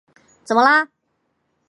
[0.43, 0.89] 怎么了？